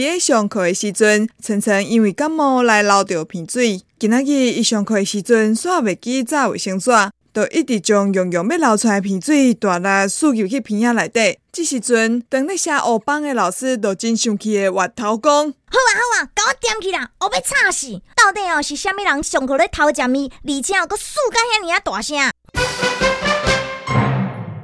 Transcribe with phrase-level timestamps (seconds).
[0.00, 3.82] 伫咧上课诶时阵，晨晨因为感冒来流着鼻水。
[3.98, 6.90] 今仔日伊上课诶时阵，煞未记带卫生纸，
[7.34, 11.38] 就一直将用用要流出来鼻水，大力输入去鼻仔内底。
[11.52, 17.10] 即时阵，当咧写黑板诶老师就真生气诶，歪头讲：好啊好啊，甲我点起啦！
[17.20, 22.16] 我要吵死，到底哦是虾米人上课咧偷食咪，而且哦佫输甲遐尔啊大声？